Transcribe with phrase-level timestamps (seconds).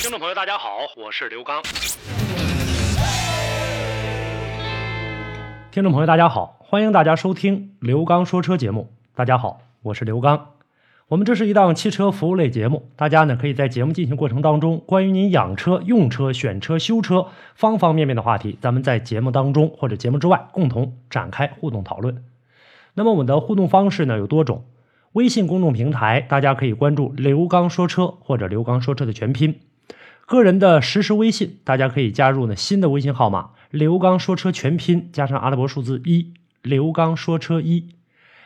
[0.00, 1.62] 听众朋友，大家好，我是刘刚。
[5.70, 8.94] 听众朋友，大家好，欢迎大家收听刘刚说车节目。
[9.14, 10.52] 大家好，我是刘刚。
[11.08, 22.24] 我们这是一档汽车服务类节目，大家呢可以在节目进行过程当中，关于您养车、用车、选车、修车方方面面的话题，咱们在节目当中或者节目之外共同展开互动讨论。
[22.94, 24.64] 那么我们的互动方式呢有多种，
[25.12, 29.60] 微信公众平台大家可以关注“刘刚说车”或者“刘刚说车”的全拼。
[30.30, 37.88] 个人的实时微信，大家可以加入呢新的微信号码“刘刚说车全拼”加上阿拉伯数字一，刘刚说车一，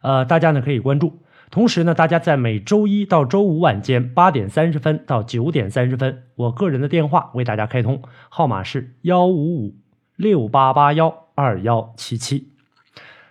[0.00, 1.18] 呃，大家呢可以关注。
[1.50, 9.76] 同时呢，大家在每周一到周五晚间八点三十分到九点三十分，我个人的电话为大家开通，号码是幺五五
[10.16, 12.52] 六八八幺二幺七七。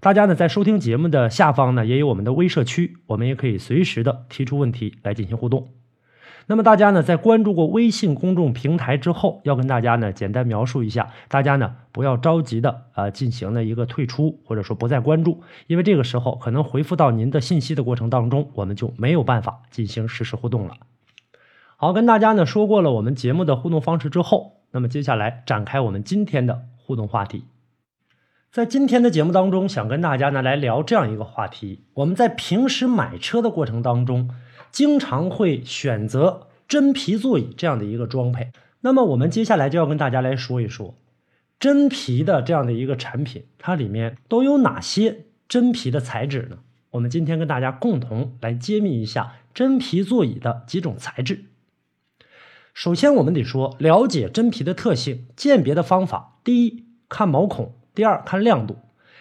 [0.00, 5.68] 大家呢在收听节目的下方呢也有我们的微社区，我们也可以随时的提出问题来进行互动。
[6.52, 20.74] 那么大家呢，在关注过微信公众平台之后，要跟大家呢简单描述一下，大家呢不要着急的呃进行的一个退出，或者说不再关注，因为这个时候可能回复到您的信息的过程当中，我们就没有办法进行实时互动了。
[21.78, 27.46] 好，跟大家呢说过了我们节目的互动方式之后，那么接下来展开我们今天的互动话题。
[28.50, 34.28] 在今天的节目当中，想跟大家呢来聊这样一个话题：我们在平时买车的过程当中。
[34.72, 38.50] 经常会选择真皮座椅这样的一个装配。
[38.80, 40.96] 那么我们接下来就要跟大家来说一说
[41.60, 46.58] 真皮的这样的一个产品，它里面都有哪些真皮的材质呢？
[46.90, 51.44] 我们今天跟大家共同来揭秘一下真皮座椅的几种材质。
[52.74, 58.78] 首先，我们得说了解真皮的特性，鉴别的方法：第一，看毛孔；第二，看亮度。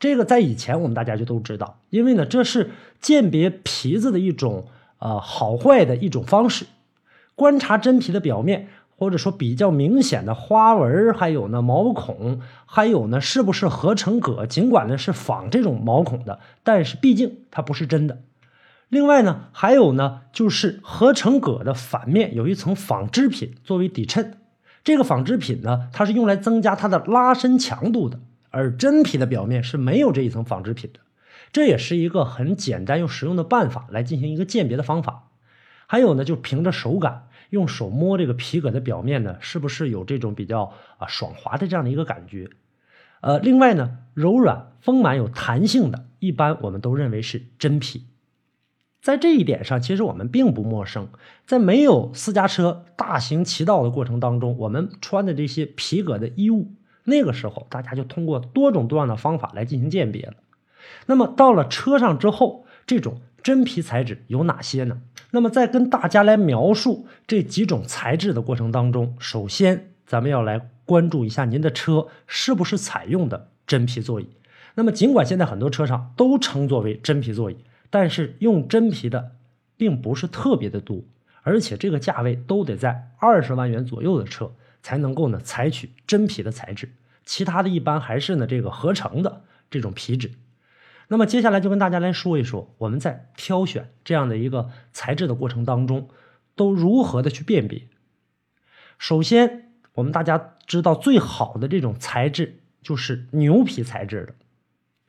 [0.00, 2.70] 这个在以前我们大家就都知道，因为呢，这是
[3.00, 4.68] 鉴别皮子的一种。
[5.02, 6.64] 呃，好坏的一种方式，
[7.34, 14.46] 观察真皮的表面，或者说比较明显的花纹，还有呢毛孔，还有呢是不是合成革？
[14.46, 18.22] 尽管呢是仿这种毛孔的，但是毕竟它不是真的。
[18.88, 24.38] 另外呢，还有呢就是合成革的反面有一层纺织品作为底衬，
[24.84, 28.20] 这个纺织品呢它是用来增加它的拉伸强度的，
[28.50, 31.00] 而真皮的表面是没有这一层纺织品的。
[31.52, 35.28] 这也是一个很简单又实用的办法来进行一个鉴别的方法。
[35.86, 42.48] 还有呢，就凭着手感，用手摸这个皮革的表面呢，是不是有这种比较啊爽滑的这样的一个感觉？
[43.20, 48.06] 呃，另外呢，柔软丰满有弹性的，一般我们都认为是真皮。
[49.02, 51.08] 在这一点上，其实我们并不陌生。
[51.44, 56.72] 在没有私家车大行其道的过程当中，我们穿的这些皮革的衣物，
[57.04, 60.34] 那个时候大家就通过多种多样的方法来进行鉴别了。
[61.06, 65.00] 那么到了车上之后，这种真皮材质有哪些呢？
[65.30, 74.28] 那么在跟大家来描述这几种材质的过程当中，首先咱们要来关注一下您的车是不是采用的真皮座椅。
[74.74, 77.56] 那么尽管现在很多车上都称作为真皮座椅，
[77.88, 79.32] 但是用真皮的
[79.76, 81.02] 并不是特别的多，
[81.42, 86.90] 而且这个价位都得在二十万元左右的车才能够呢采取真皮的材质，
[87.24, 90.30] 其他的一般还是呢这个合成的这种皮质。
[91.12, 96.08] 那么接下来就跟大家来说一说，我们在挑选这样的一个材质的过程当中，
[96.56, 97.82] 都如何的去辨别。
[98.96, 104.34] 首先，我们大家知道最好的这种材质就是牛皮材质的，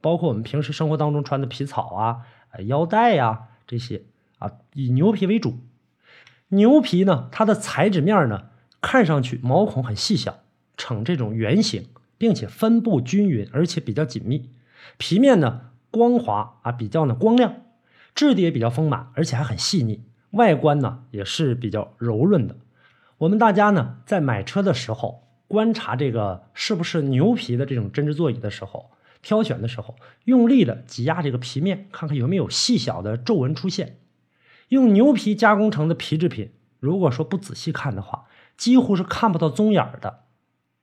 [0.00, 2.22] 包括我们平时生活当中穿的皮草啊、
[2.66, 4.04] 腰带呀这些
[4.38, 5.58] 啊，以牛皮为主。
[6.48, 8.44] 牛皮呢，它的材质面呢，
[8.80, 10.38] 看上去毛孔很细小，
[10.78, 14.48] 呈这种圆形，并且分布均匀，而且比较紧密。
[14.96, 15.66] 皮面呢。
[15.90, 17.62] 光滑啊，比较呢光亮，
[18.14, 22.56] 质地也比较丰满，而且还很细腻，外观呢也是比较柔润的。
[23.18, 28.90] 我们大家呢在买车的时候，观察这个是不是牛皮的这种针织座椅的时候，
[29.20, 33.98] 挑选的时候，用力的挤压这个皮面，看看有没有细小的皱纹出现。
[34.68, 38.26] 用牛皮加工成的皮制品，如果说不仔细看的话，
[38.56, 40.20] 几乎是看不到棕眼的，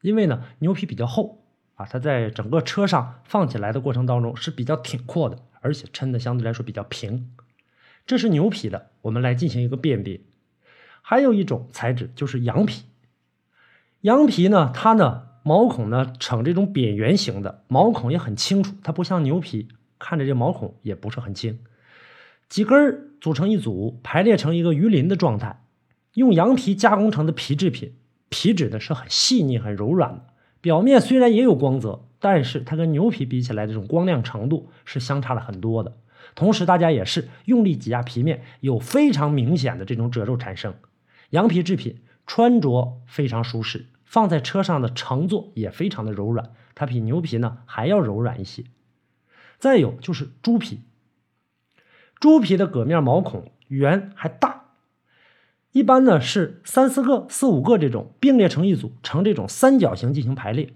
[0.00, 1.41] 因为呢牛皮比较厚。
[1.90, 7.30] 它在整个车上放起来的过程当中是比较挺阔的，而且抻的相对来说比较平。
[8.06, 10.20] 这是牛皮的，我们来进行一个辨别。
[11.00, 12.84] 还有一种材质就是羊皮，
[14.02, 19.68] 羊皮呢，它呢毛孔呢呈这种扁圆形的，毛孔也很清楚，它不像牛皮，
[19.98, 21.58] 看着这毛孔也不是很清。
[22.48, 25.64] 几根组成一组，排列成一个鱼鳞的状态。
[26.14, 27.94] 用羊皮加工成的皮制品，
[28.28, 30.24] 皮质呢是很细腻、很柔软的，
[30.62, 35.98] 表面虽然也有光泽，但是它跟牛皮比起来，这种光亮程度是相差了很多的。
[36.34, 40.72] 同时，大家也是用力挤压皮面，有非常明显的这种褶皱产生。
[41.30, 48.64] 羊皮制品穿着非常舒适，放在车上的乘坐也非常的柔软，它比牛皮呢还要柔软一些。
[49.58, 50.82] 再有就是猪皮，
[52.20, 54.51] 猪皮的革面毛孔圆还大。
[55.72, 60.74] 一般呢是三四个、四五个这种并列成一组，呈这种三角形进行排列。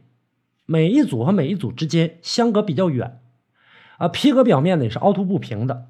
[0.64, 3.20] 每一组和每一组之间相隔比较远，
[3.98, 5.88] 啊，皮革表面呢也是凹凸不平的。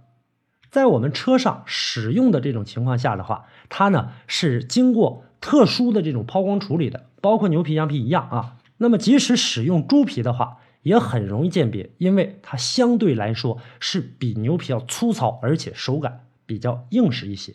[0.70, 8.56] 在我们车上使用的这种情况下的话，它呢是经过特殊的这种抛光处理的，包括牛皮、羊皮一样啊。
[8.78, 17.54] 那么即使使用猪皮的话，也很容易鉴别，因为它相对来说是比牛皮要粗糙，而且手感比较硬实一些。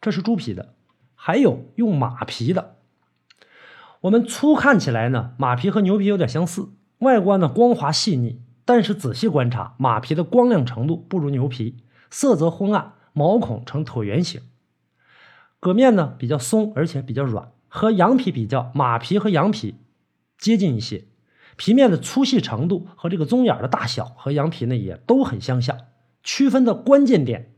[0.00, 0.74] 这是猪皮的，
[1.14, 2.76] 还有用马皮的。
[4.02, 8.40] 我们粗看起来呢，马皮和牛皮有点相似，外观呢光滑细腻。
[8.64, 11.78] 但是仔细观察，马皮的光亮程度不如牛皮，
[12.10, 14.42] 色泽昏暗，毛孔呈椭圆形，
[15.58, 17.50] 革面呢比较松，而且比较软。
[17.66, 19.76] 和羊皮比较，马皮和羊皮
[20.38, 21.06] 接近一些，
[21.56, 25.76] 皮面的粗细程度和这个棕眼的大小和羊皮呢也都很相像。
[26.22, 27.54] 区分的关键点，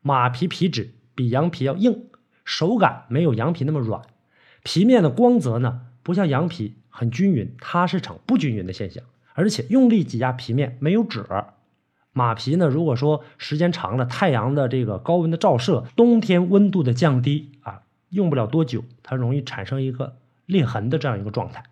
[0.00, 0.95] 马皮皮质。
[1.16, 2.04] 比羊皮要硬，
[2.44, 4.02] 手感没有羊皮那么软，
[4.62, 9.02] 皮面的光泽呢不像羊皮很均匀，它是呈不均匀的现象，
[9.34, 11.54] 而且用力挤压皮面没有褶。
[12.12, 20.16] 马皮呢，如果说时间长了，太阳的这个高温的照射，冬天温度的降低啊，用不了多久，它容易产生一个
[20.46, 21.64] 裂痕的这样一个状态。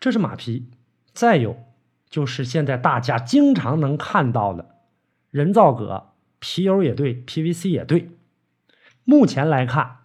[0.00, 0.70] 这是马皮，
[1.12, 1.56] 再有
[2.08, 4.74] 就是现在大家经常能看到的
[5.30, 6.08] 人造革，
[6.40, 8.10] 皮油也对，PVC 也对。
[9.04, 9.96] 目前来看，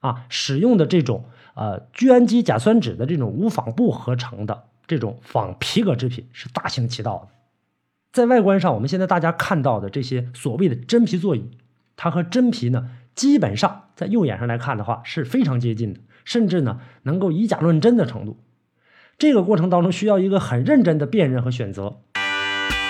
[0.00, 7.28] 啊，使用的这种呃聚氨基甲酸酯的这种无纺布合成的这种仿皮革制品是大行其道的。
[8.12, 11.50] 在外观上，我们现在大家看到的这些所谓的真皮座椅，
[11.96, 18.36] 它和真皮呢，基本上在肉眼上来看的话是非常接近的，甚至呢能够以假乱真的程度。
[19.16, 22.00] 这个过程当中需要一个很认真的辨认和选择。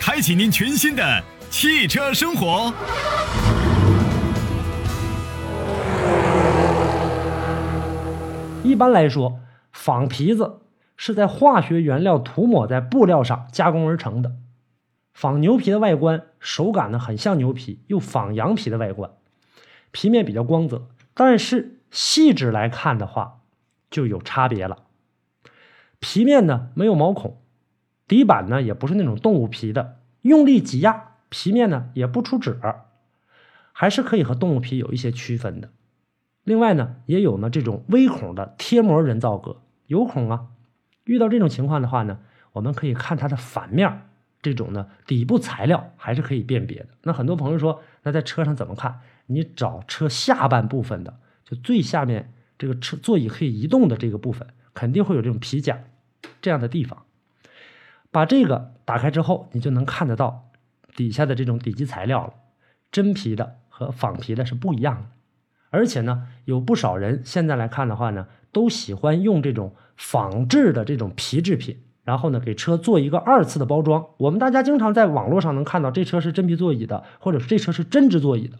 [0.00, 2.72] 开启您全新的汽车生活。
[8.62, 9.40] 一般来说，
[9.72, 10.60] 仿皮子
[10.96, 14.32] 是在化学原料涂抹在布料上加工而成的。
[15.14, 19.10] 仿牛皮的外观手感呢，很像牛皮，又仿羊皮的外观，
[19.90, 23.40] 皮面比较光泽，但是细致来看的话，
[23.90, 24.78] 就有差别了。
[25.98, 27.40] 皮面呢没有毛孔。
[28.08, 32.58] 底板呢也不是那种动物皮的，用力挤压皮面呢也不出褶，
[33.72, 35.70] 还是可以和动物皮有一些区分的。
[36.42, 40.46] 另外呢也有呢这种微孔的贴膜人造革，有孔啊。
[41.04, 42.18] 遇到这种情况的话呢，
[42.52, 44.08] 我们可以看它的反面，
[44.40, 46.88] 这种呢底部材料还是可以辨别的。
[47.02, 49.00] 那很多朋友说，那在车上怎么看？
[49.26, 55.78] 你找车下半部分的，就最下面这个车座椅可以移动的这个部分，肯定会有这种皮甲
[56.40, 57.04] 这样的地方。
[58.10, 60.50] 把这个打开之后，你就能看得到
[60.96, 62.32] 底下的这种底基材料了。
[62.90, 65.06] 真皮的和仿皮的是不一样的，
[65.68, 74.06] 而且呢，有不少人现在来看的话呢，都喜欢用这种仿制的这种皮制品，然后呢，给车做一个二次的包装。
[74.16, 78.58] 我们大家经常在网络上能看到这车是真皮座椅的，或者是这车是针织座椅的。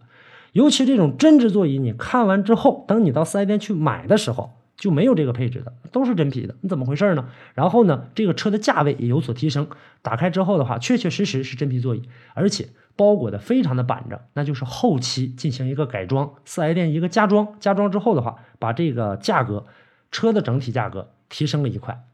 [0.52, 4.57] 尤其这种针织座椅，你看完之后，等你到四 S 店去买的时候。
[4.78, 7.28] 就没有这个配置的，都是真皮的，你怎么回事呢？
[7.54, 9.68] 然后呢，这个车的价位也有所提升。
[10.02, 19.66] 打开之后的话，确确实实是真皮座椅，而且包裹的非常的板正，那就是后期进行一个改装，四 S 店一个加装，加装之后的话，把这个价格，
[20.12, 22.04] 车的整体价格提升了一块。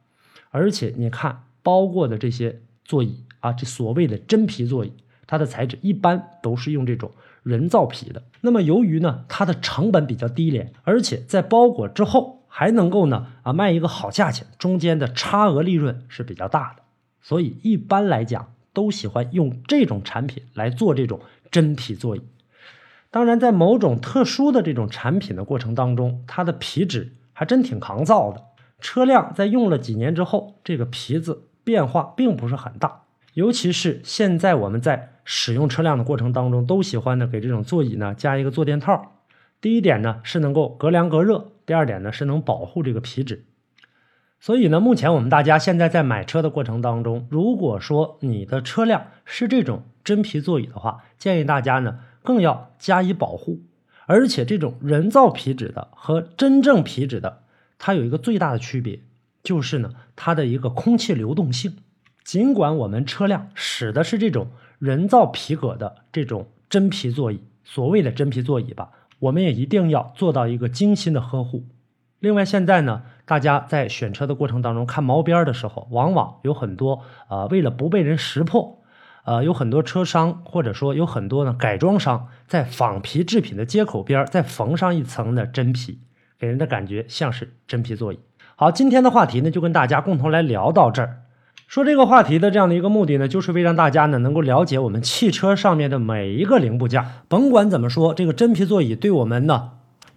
[0.49, 4.94] 而且你看包裹的这些座椅啊，这所谓的真皮座椅，
[5.26, 7.11] 它的材质一般都是用这种
[7.42, 8.23] 人造皮的。
[8.40, 12.34] 那么由于呢，它的成本比较低廉，而且在包裹之后。
[12.57, 16.83] 还能够呢啊卖一个好价钱，中间的差额利润是比较大的，
[17.21, 21.19] 所以一般来讲都喜欢用这种产品来做这种
[21.51, 22.23] 真皮座椅。
[23.11, 28.41] 当然，在某种特殊的这种产品的过程当中，它的皮质还真挺抗造的。
[28.81, 33.01] 车辆在用了几年之后，这个皮子变化并不是很大。
[33.33, 39.11] 尤其是现在我们在使用车辆的过程当中，都喜欢呢给这种座椅呢加一个坐垫套。
[39.61, 43.44] 第一点呢是能够隔凉隔热，第二点呢是能保护这个皮质。
[44.40, 52.00] 所以呢，目前我们大家现在在买车的过程当中，如果说你的车辆是这种真皮座椅的话，建议大家呢。
[52.26, 53.61] 更要加以保护，
[54.06, 57.42] 而且这种人造皮质的和真正皮质的，
[57.76, 59.00] 它有一个最大的区别，
[59.42, 61.76] 就是呢，它的一个空气流动性。
[62.25, 68.90] 尽管我们车辆使的是这种人造皮革的这种真皮座椅，所谓的真皮座椅吧，
[69.25, 71.64] 我们也一定要做到一个精心的呵护。
[72.19, 78.83] 另外，现在呢，大家在选车的过程当中看毛边的时候，往往有很多啊，为了不被人识破。
[79.25, 86.00] 呃，有很多车商或者说有很多呢改装商在仿皮制品的接口边再缝上一层的真皮，
[86.38, 88.21] 给人的感觉像是真皮座椅。
[88.57, 91.23] 好，今天的话题呢就跟大家共同来聊到这儿。
[91.66, 97.04] 说这个话题的这样的一个目的呢，就是为让大家呢能够了解我们汽车上面的每一个零部件。
[97.26, 99.71] 甭管怎么说，这个真皮座椅对我们呢，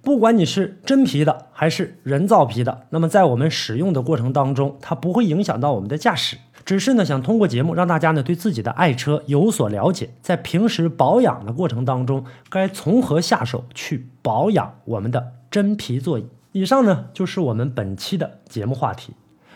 [0.03, 6.37] 不管你是真皮的还是人造皮的，那么在我们使用的过程当中，它不会影响到我们的驾驶。
[6.63, 16.25] 只是呢，想通过节目让大家呢对自己的爱车有所了解，在平时保养的过程当中，该从何下手去保养我们的真皮座椅？
[16.51, 19.13] 以上呢就是我们本期的节目话题。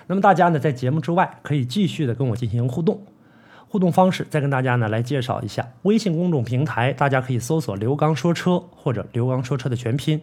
[0.07, 3.03] 那么大家呢在节目之外可以继续的跟我进行互动，
[3.67, 10.21] 互动方式再跟大家呢来介绍一下微信公众平台，大家可以搜索“刘刚说车”或者“刘刚说车”的全拼，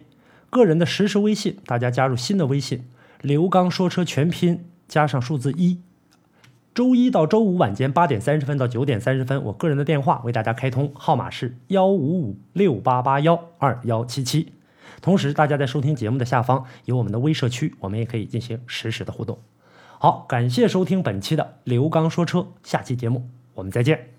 [0.49, 2.85] 个人的实时微信，大家加入新的微信
[3.21, 5.81] “刘刚说车”全拼加上数字一。
[6.75, 14.53] 周一到周五晚间八点三十分到九点三十分，我个人的电话为大家开通，号码是幺五五六八八幺二幺七七。
[15.01, 19.39] 同时，大家在收听节目的下方有我们的微社区，我们也可以进行实时的互动。
[20.01, 24.18] 好，感谢收听本期的刘刚说车，下期节目我们再见。